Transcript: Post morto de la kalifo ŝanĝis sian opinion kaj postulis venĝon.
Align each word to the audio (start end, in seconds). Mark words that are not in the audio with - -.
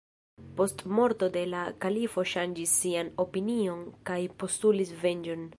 Post 0.59 0.79
morto 0.99 1.29
de 1.35 1.43
la 1.51 1.59
kalifo 1.85 2.25
ŝanĝis 2.33 2.75
sian 2.81 3.15
opinion 3.27 3.87
kaj 4.11 4.21
postulis 4.43 4.99
venĝon. 5.07 5.47